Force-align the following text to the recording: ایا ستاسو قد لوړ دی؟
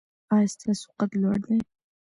ایا 0.33 0.47
ستاسو 0.53 0.87
قد 0.99 1.11
لوړ 1.21 1.35
دی؟ 1.47 1.57